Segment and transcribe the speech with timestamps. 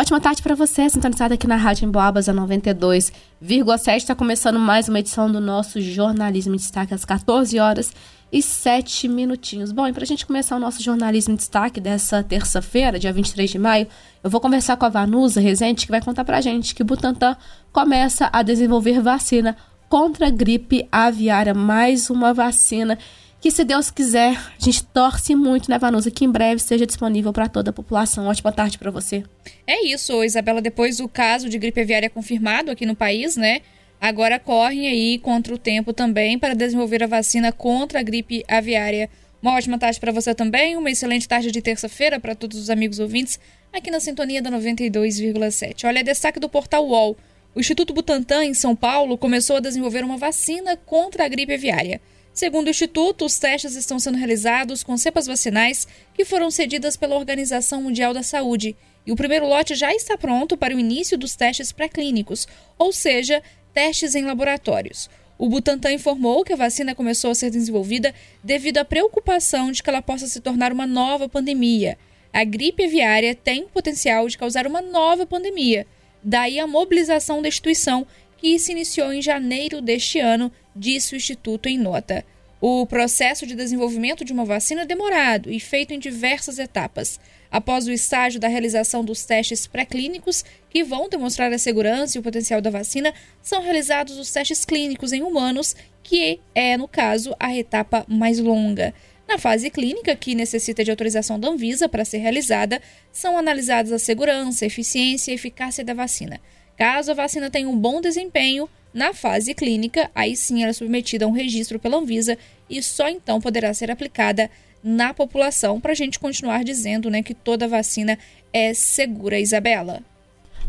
[0.00, 3.96] Ótima tarde para você, sintonizado aqui na Rádio Emboabas, a 92,7.
[3.96, 7.92] Está começando mais uma edição do nosso Jornalismo em Destaque às 14 horas
[8.30, 9.72] e 7 minutinhos.
[9.72, 13.50] Bom, e para a gente começar o nosso Jornalismo em Destaque dessa terça-feira, dia 23
[13.50, 13.88] de maio,
[14.22, 17.36] eu vou conversar com a Vanusa Rezende, que vai contar para a gente que Butantan
[17.72, 19.56] começa a desenvolver vacina
[19.88, 22.96] contra a gripe aviária, mais uma vacina
[23.40, 27.32] que, se Deus quiser, a gente torce muito, né, Vanusa, que em breve seja disponível
[27.32, 28.26] para toda a população.
[28.26, 29.22] Ótima tarde para você.
[29.66, 30.60] É isso, Isabela.
[30.60, 33.60] Depois do caso de gripe aviária confirmado aqui no país, né?
[34.00, 39.10] Agora correm aí contra o tempo também para desenvolver a vacina contra a gripe aviária.
[39.40, 42.98] Uma ótima tarde para você também, uma excelente tarde de terça-feira para todos os amigos
[42.98, 43.38] ouvintes
[43.72, 45.86] aqui na sintonia da 92,7.
[45.86, 47.16] Olha, destaque do portal UOL.
[47.54, 52.00] O Instituto Butantan, em São Paulo, começou a desenvolver uma vacina contra a gripe aviária.
[52.38, 57.16] Segundo o Instituto, os testes estão sendo realizados com cepas vacinais que foram cedidas pela
[57.16, 61.34] Organização Mundial da Saúde e o primeiro lote já está pronto para o início dos
[61.34, 62.46] testes pré-clínicos,
[62.78, 63.42] ou seja,
[63.74, 65.10] testes em laboratórios.
[65.36, 69.90] O Butantan informou que a vacina começou a ser desenvolvida devido à preocupação de que
[69.90, 71.98] ela possa se tornar uma nova pandemia.
[72.32, 75.88] A gripe aviária tem o potencial de causar uma nova pandemia.
[76.22, 78.06] Daí a mobilização da instituição,
[78.38, 82.24] que se iniciou em janeiro deste ano disse o Instituto em nota.
[82.60, 87.20] O processo de desenvolvimento de uma vacina é demorado e feito em diversas etapas.
[87.50, 92.22] Após o estágio da realização dos testes pré-clínicos, que vão demonstrar a segurança e o
[92.22, 97.56] potencial da vacina, são realizados os testes clínicos em humanos, que é, no caso, a
[97.56, 98.92] etapa mais longa.
[99.26, 103.98] Na fase clínica, que necessita de autorização da Anvisa para ser realizada, são analisadas a
[103.98, 106.40] segurança, eficiência e eficácia da vacina.
[106.78, 111.24] Caso a vacina tenha um bom desempenho, na fase clínica, aí sim ela é submetida
[111.24, 112.38] a um registro pela Anvisa
[112.70, 114.50] e só então poderá ser aplicada
[114.82, 118.16] na população, para a gente continuar dizendo né, que toda vacina
[118.52, 120.02] é segura, Isabela.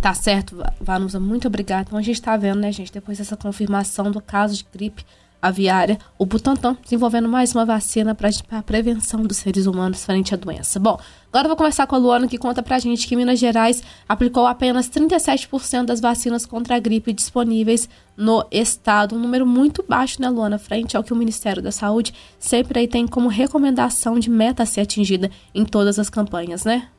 [0.01, 1.83] Tá certo, Vanusa, muito obrigada.
[1.87, 5.05] Então a gente está vendo, né, gente, depois dessa confirmação do caso de gripe
[5.41, 10.37] aviária, o Butantan desenvolvendo mais uma vacina para a prevenção dos seres humanos frente à
[10.37, 10.79] doença.
[10.79, 13.39] Bom, agora eu vou conversar com a Luana que conta para a gente que Minas
[13.39, 19.83] Gerais aplicou apenas 37% das vacinas contra a gripe disponíveis no estado, um número muito
[19.87, 24.19] baixo, né, Luana, frente ao que o Ministério da Saúde sempre aí tem como recomendação
[24.19, 26.89] de meta a ser atingida em todas as campanhas, né?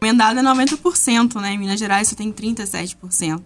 [0.00, 1.52] Recomendada é 90%, né?
[1.52, 3.42] Em Minas Gerais só tem 37%.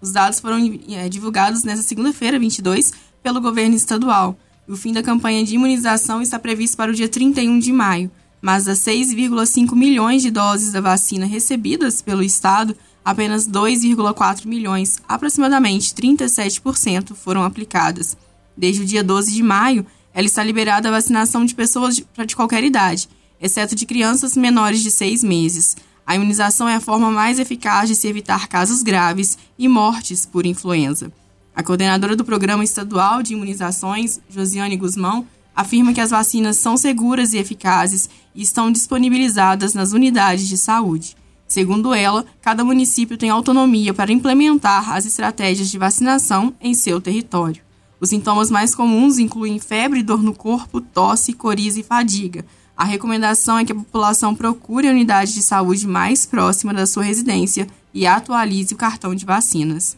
[0.00, 0.58] Os dados foram
[0.88, 2.92] é, divulgados nesta segunda-feira, 22,
[3.26, 4.38] pelo governo estadual.
[4.68, 8.08] O fim da campanha de imunização está previsto para o dia 31 de maio,
[8.40, 15.92] mas das 6,5 milhões de doses da vacina recebidas pelo estado, apenas 2,4 milhões, aproximadamente
[15.92, 18.16] 37%, foram aplicadas.
[18.56, 22.36] Desde o dia 12 de maio, ela está liberada a vacinação de pessoas de, de
[22.36, 23.08] qualquer idade,
[23.40, 25.76] exceto de crianças menores de 6 meses.
[26.06, 30.46] A imunização é a forma mais eficaz de se evitar casos graves e mortes por
[30.46, 31.10] influenza.
[31.56, 37.32] A coordenadora do Programa Estadual de Imunizações, Josiane Guzmão, afirma que as vacinas são seguras
[37.32, 41.16] e eficazes e estão disponibilizadas nas unidades de saúde.
[41.48, 47.62] Segundo ela, cada município tem autonomia para implementar as estratégias de vacinação em seu território.
[47.98, 52.44] Os sintomas mais comuns incluem febre, dor no corpo, tosse, coriza e fadiga.
[52.76, 57.04] A recomendação é que a população procure a unidade de saúde mais próxima da sua
[57.04, 59.96] residência e atualize o cartão de vacinas.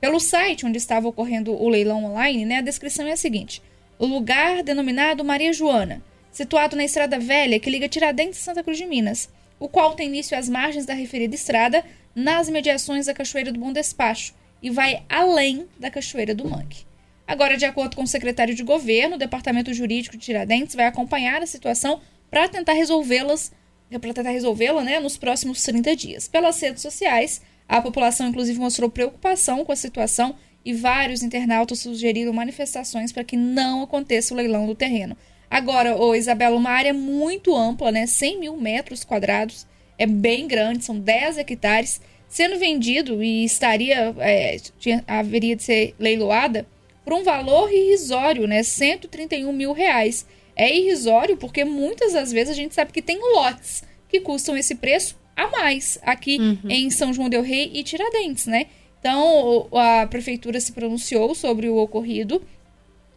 [0.00, 3.62] Pelo site onde estava ocorrendo o leilão online, né, a descrição é a seguinte:
[3.98, 8.76] o lugar denominado Maria Joana, situado na Estrada Velha que liga Tiradentes e Santa Cruz
[8.76, 11.84] de Minas, o qual tem início às margens da referida estrada,
[12.14, 16.86] nas imediações da Cachoeira do Bom Despacho, e vai além da Cachoeira do Mangue.
[17.26, 21.42] Agora, de acordo com o secretário de governo, o Departamento Jurídico de Tiradentes vai acompanhar
[21.42, 22.00] a situação
[22.30, 23.52] para tentar resolvê-las,
[23.90, 26.28] para tentar resolvê-la, né, nos próximos 30 dias.
[26.28, 30.34] Pelas redes sociais, a população inclusive mostrou preocupação com a situação
[30.64, 35.16] e vários internautas sugeriram manifestações para que não aconteça o leilão do terreno.
[35.50, 39.66] Agora, ô Isabela, uma área muito ampla, né, 100 mil metros quadrados,
[39.96, 45.94] é bem grande, são 10 hectares, sendo vendido e estaria, é, tinha, haveria de ser
[45.98, 46.66] leiloada
[47.04, 50.26] por um valor irrisório, né, 131 mil reais.
[50.54, 54.74] É irrisório porque muitas das vezes a gente sabe que tem lotes que custam esse
[54.74, 56.58] preço a mais aqui uhum.
[56.68, 58.66] em São João del Rei e Tiradentes, né?
[58.98, 62.42] Então a prefeitura se pronunciou sobre o ocorrido,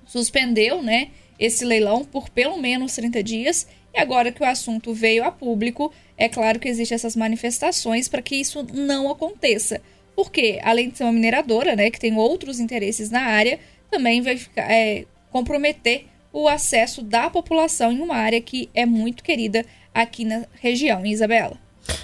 [0.05, 1.09] suspendeu, né,
[1.41, 5.91] esse leilão por pelo menos 30 dias e agora que o assunto veio a público,
[6.15, 9.81] é claro que existem essas manifestações para que isso não aconteça.
[10.15, 13.59] Porque, além de ser uma mineradora, né, que tem outros interesses na área,
[13.89, 19.23] também vai ficar, é, comprometer o acesso da população em uma área que é muito
[19.23, 21.59] querida aqui na região, Isabela.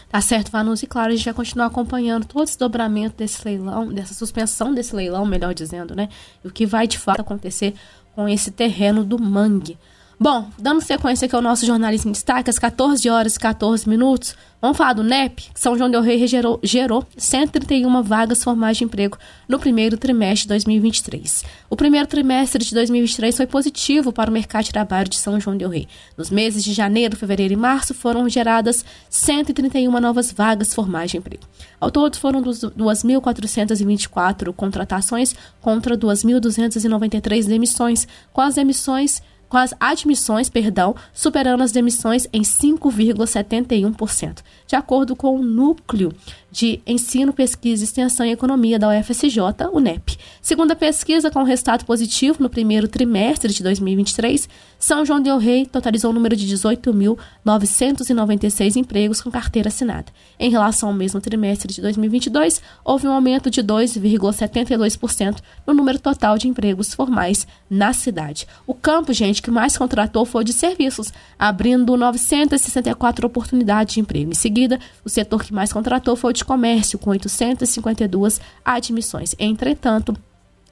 [0.09, 3.87] Tá certo, Vanus, e claro, a gente vai continuar acompanhando todo esse dobramento desse leilão,
[3.87, 6.09] dessa suspensão desse leilão, melhor dizendo, né?
[6.43, 7.73] E o que vai de fato acontecer
[8.15, 9.77] com esse terreno do mangue.
[10.19, 14.33] Bom, dando sequência aqui ao nosso jornalismo em destaque, às 14 horas e 14 minutos,
[14.59, 19.15] vamos falar do NEP, São João del Rei gerou, gerou 131 vagas formais de emprego
[19.47, 21.45] no primeiro trimestre de 2023.
[21.69, 25.55] O primeiro trimestre de 2023 foi positivo para o mercado de trabalho de São João
[25.55, 25.87] del Rei.
[26.17, 31.43] Nos meses de janeiro, fevereiro e março foram geradas 131 novas vagas formais de emprego.
[31.79, 40.95] Ao todo, foram 2.424 contratações contra 2.293 demissões, com as demissões com as admissões, perdão,
[41.13, 46.11] superando as demissões em 5,71%, de acordo com o núcleo
[46.57, 49.37] de Ensino, Pesquisa, Extensão e Economia da UFSJ,
[49.71, 50.17] o NEP.
[50.41, 54.49] Segundo a pesquisa, com resultado positivo no primeiro trimestre de 2023,
[54.79, 60.07] São João del Rei totalizou o um número de 18.996 empregos com carteira assinada.
[60.39, 66.39] Em relação ao mesmo trimestre de 2022, houve um aumento de 2,72% no número total
[66.39, 68.47] de empregos formais na cidade.
[68.65, 74.31] O campo, gente, que mais contratou foi de serviços, abrindo 964 oportunidades de emprego.
[74.31, 79.35] Em seguida, o setor que mais contratou foi o de comércio, com 852 admissões.
[79.39, 80.15] Entretanto,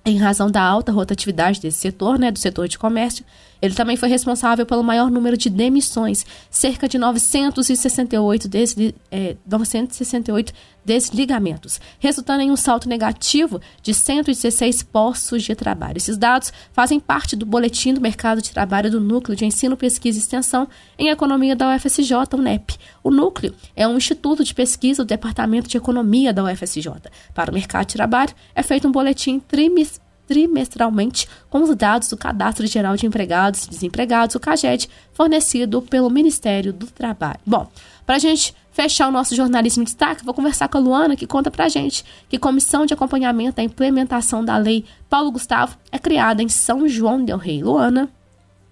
[0.05, 3.25] em razão da alta rotatividade desse setor, né, do setor de comércio,
[3.65, 10.53] ele também foi responsável pelo maior número de demissões, cerca de 968, desli, é, 968
[10.85, 15.97] desligamentos, resultando em um salto negativo de 116 postos de trabalho.
[15.97, 20.19] Esses dados fazem parte do Boletim do Mercado de Trabalho do Núcleo de Ensino, Pesquisa
[20.19, 20.67] e Extensão
[20.97, 22.77] em Economia da UFSJ, o NEP.
[23.03, 26.91] O núcleo é um instituto de pesquisa do Departamento de Economia da UFSJ.
[27.33, 32.17] Para o mercado de trabalho, é feito um boletim trimestral trimestralmente com os dados do
[32.17, 37.39] Cadastro Geral de Empregados e Desempregados, o CAGED, fornecido pelo Ministério do Trabalho.
[37.45, 37.69] Bom,
[38.05, 41.25] para a gente fechar o nosso jornalismo em destaque, vou conversar com a Luana, que
[41.25, 45.97] conta para a gente que Comissão de Acompanhamento da Implementação da Lei Paulo Gustavo é
[45.97, 47.63] criada em São João del Rei.
[47.63, 48.09] Luana.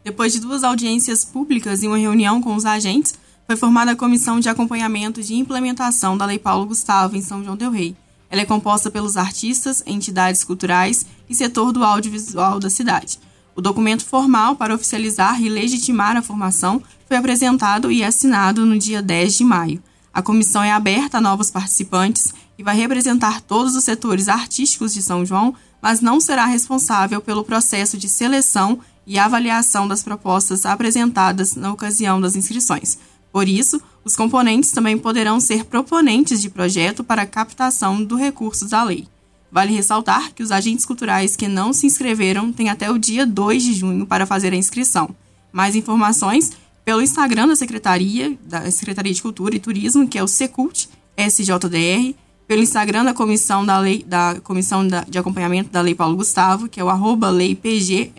[0.03, 3.13] Depois de duas audiências públicas e uma reunião com os agentes,
[3.47, 7.55] foi formada a Comissão de Acompanhamento de Implementação da Lei Paulo Gustavo em São João
[7.55, 7.95] del Rei.
[8.33, 13.19] Ela é composta pelos artistas, entidades culturais e setor do audiovisual da cidade.
[13.55, 19.03] O documento formal para oficializar e legitimar a formação foi apresentado e assinado no dia
[19.03, 19.83] 10 de maio.
[20.11, 25.03] A comissão é aberta a novos participantes e vai representar todos os setores artísticos de
[25.03, 31.53] São João, mas não será responsável pelo processo de seleção e avaliação das propostas apresentadas
[31.55, 32.97] na ocasião das inscrições.
[33.33, 38.83] Por isso, os componentes também poderão ser proponentes de projeto para captação do recurso da
[38.83, 39.07] lei.
[39.51, 43.63] Vale ressaltar que os agentes culturais que não se inscreveram têm até o dia 2
[43.63, 45.15] de junho para fazer a inscrição.
[45.51, 46.51] Mais informações
[46.85, 50.87] pelo Instagram da Secretaria, da Secretaria de Cultura e Turismo, que é o Secult
[51.17, 52.13] SJDR,
[52.47, 56.79] pelo Instagram da Comissão, da lei, da Comissão de Acompanhamento da Lei Paulo Gustavo, que
[56.79, 58.11] é o arroba leipgsjdr,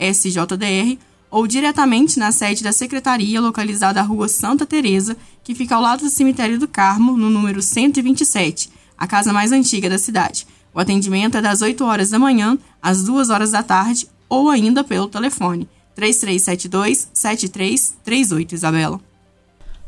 [1.34, 6.04] ou diretamente na sede da secretaria localizada na Rua Santa Teresa, que fica ao lado
[6.04, 10.46] do cemitério do Carmo, no número 127, a casa mais antiga da cidade.
[10.72, 14.84] O atendimento é das 8 horas da manhã às 2 horas da tarde ou ainda
[14.84, 19.00] pelo telefone 3372 7338, Isabela.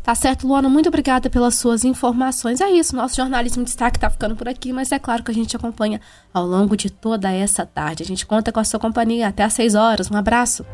[0.02, 2.60] Tá certo, Luana, muito obrigada pelas suas informações.
[2.60, 5.34] É isso, nosso jornalismo de destaque tá ficando por aqui, mas é claro que a
[5.34, 6.00] gente acompanha
[6.34, 8.02] ao longo de toda essa tarde.
[8.02, 10.10] A gente conta com a sua companhia até às 6 horas.
[10.10, 10.66] Um abraço.